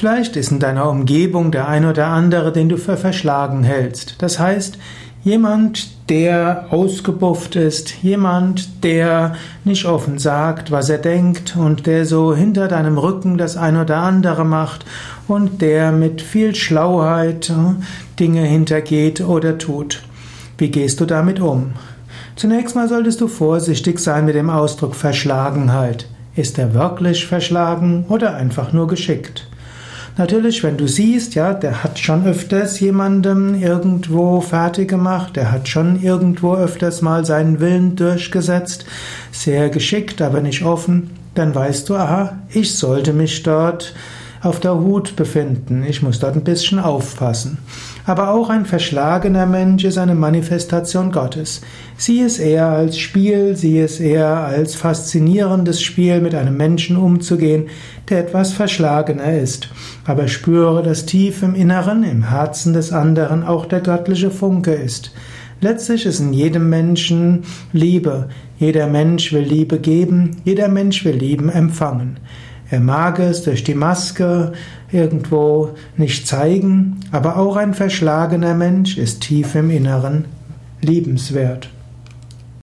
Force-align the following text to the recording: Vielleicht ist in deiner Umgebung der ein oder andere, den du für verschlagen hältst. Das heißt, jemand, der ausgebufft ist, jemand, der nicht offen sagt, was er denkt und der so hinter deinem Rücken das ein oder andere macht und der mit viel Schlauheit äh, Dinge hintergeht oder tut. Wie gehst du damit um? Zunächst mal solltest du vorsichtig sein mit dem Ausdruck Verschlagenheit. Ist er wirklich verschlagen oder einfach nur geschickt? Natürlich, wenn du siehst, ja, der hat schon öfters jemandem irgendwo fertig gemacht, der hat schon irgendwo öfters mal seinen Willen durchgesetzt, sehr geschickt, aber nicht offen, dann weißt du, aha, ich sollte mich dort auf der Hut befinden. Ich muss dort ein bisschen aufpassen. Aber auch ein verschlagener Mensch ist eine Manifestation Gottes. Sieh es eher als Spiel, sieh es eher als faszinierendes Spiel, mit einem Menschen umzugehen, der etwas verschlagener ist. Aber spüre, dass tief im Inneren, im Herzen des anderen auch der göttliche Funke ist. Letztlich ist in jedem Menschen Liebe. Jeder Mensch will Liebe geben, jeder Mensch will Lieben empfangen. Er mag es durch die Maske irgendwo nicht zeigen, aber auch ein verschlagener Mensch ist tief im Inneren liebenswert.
Vielleicht 0.00 0.34
ist 0.36 0.50
in 0.50 0.60
deiner 0.60 0.88
Umgebung 0.88 1.50
der 1.50 1.68
ein 1.68 1.84
oder 1.84 2.06
andere, 2.06 2.52
den 2.52 2.70
du 2.70 2.78
für 2.78 2.96
verschlagen 2.96 3.62
hältst. 3.62 4.14
Das 4.22 4.38
heißt, 4.38 4.78
jemand, 5.24 5.90
der 6.08 6.68
ausgebufft 6.70 7.54
ist, 7.54 8.02
jemand, 8.02 8.82
der 8.82 9.36
nicht 9.62 9.84
offen 9.84 10.16
sagt, 10.16 10.70
was 10.70 10.88
er 10.88 10.96
denkt 10.96 11.54
und 11.54 11.86
der 11.86 12.06
so 12.06 12.34
hinter 12.34 12.66
deinem 12.66 12.96
Rücken 12.96 13.36
das 13.36 13.58
ein 13.58 13.76
oder 13.76 13.98
andere 13.98 14.46
macht 14.46 14.86
und 15.28 15.60
der 15.60 15.92
mit 15.92 16.22
viel 16.22 16.54
Schlauheit 16.54 17.50
äh, 17.50 17.74
Dinge 18.18 18.40
hintergeht 18.40 19.20
oder 19.20 19.58
tut. 19.58 20.02
Wie 20.56 20.70
gehst 20.70 21.02
du 21.02 21.04
damit 21.04 21.40
um? 21.40 21.74
Zunächst 22.36 22.74
mal 22.74 22.88
solltest 22.88 23.20
du 23.20 23.28
vorsichtig 23.28 23.98
sein 23.98 24.24
mit 24.24 24.34
dem 24.34 24.48
Ausdruck 24.48 24.94
Verschlagenheit. 24.94 26.06
Ist 26.36 26.58
er 26.58 26.72
wirklich 26.72 27.26
verschlagen 27.26 28.06
oder 28.08 28.34
einfach 28.34 28.72
nur 28.72 28.86
geschickt? 28.86 29.49
Natürlich, 30.16 30.62
wenn 30.62 30.76
du 30.76 30.86
siehst, 30.86 31.34
ja, 31.34 31.54
der 31.54 31.82
hat 31.82 31.98
schon 31.98 32.26
öfters 32.26 32.80
jemandem 32.80 33.54
irgendwo 33.54 34.40
fertig 34.40 34.88
gemacht, 34.88 35.36
der 35.36 35.52
hat 35.52 35.68
schon 35.68 36.02
irgendwo 36.02 36.54
öfters 36.54 37.00
mal 37.00 37.24
seinen 37.24 37.60
Willen 37.60 37.96
durchgesetzt, 37.96 38.84
sehr 39.32 39.70
geschickt, 39.70 40.20
aber 40.20 40.40
nicht 40.40 40.62
offen, 40.62 41.10
dann 41.34 41.54
weißt 41.54 41.88
du, 41.88 41.94
aha, 41.94 42.38
ich 42.50 42.74
sollte 42.74 43.12
mich 43.12 43.42
dort 43.42 43.94
auf 44.42 44.58
der 44.58 44.78
Hut 44.80 45.16
befinden. 45.16 45.84
Ich 45.86 46.02
muss 46.02 46.18
dort 46.18 46.34
ein 46.34 46.44
bisschen 46.44 46.78
aufpassen. 46.78 47.58
Aber 48.06 48.30
auch 48.30 48.48
ein 48.48 48.64
verschlagener 48.64 49.44
Mensch 49.44 49.84
ist 49.84 49.98
eine 49.98 50.14
Manifestation 50.14 51.12
Gottes. 51.12 51.60
Sieh 51.96 52.22
es 52.22 52.38
eher 52.38 52.68
als 52.68 52.98
Spiel, 52.98 53.54
sieh 53.54 53.80
es 53.80 54.00
eher 54.00 54.28
als 54.28 54.74
faszinierendes 54.74 55.82
Spiel, 55.82 56.20
mit 56.20 56.34
einem 56.34 56.56
Menschen 56.56 56.96
umzugehen, 56.96 57.68
der 58.08 58.20
etwas 58.20 58.52
verschlagener 58.52 59.38
ist. 59.38 59.68
Aber 60.06 60.26
spüre, 60.26 60.82
dass 60.82 61.04
tief 61.04 61.42
im 61.42 61.54
Inneren, 61.54 62.02
im 62.02 62.30
Herzen 62.30 62.72
des 62.72 62.92
anderen 62.92 63.44
auch 63.44 63.66
der 63.66 63.80
göttliche 63.80 64.30
Funke 64.30 64.72
ist. 64.72 65.12
Letztlich 65.60 66.06
ist 66.06 66.20
in 66.20 66.32
jedem 66.32 66.70
Menschen 66.70 67.44
Liebe. 67.74 68.30
Jeder 68.58 68.86
Mensch 68.86 69.34
will 69.34 69.42
Liebe 69.42 69.78
geben, 69.78 70.38
jeder 70.44 70.68
Mensch 70.68 71.04
will 71.04 71.16
Lieben 71.16 71.50
empfangen. 71.50 72.18
Er 72.70 72.80
mag 72.80 73.18
es 73.18 73.42
durch 73.42 73.64
die 73.64 73.74
Maske 73.74 74.52
irgendwo 74.92 75.70
nicht 75.96 76.26
zeigen, 76.28 77.00
aber 77.10 77.36
auch 77.36 77.56
ein 77.56 77.74
verschlagener 77.74 78.54
Mensch 78.54 78.96
ist 78.96 79.22
tief 79.22 79.56
im 79.56 79.70
Inneren 79.70 80.26
liebenswert. 80.80 81.68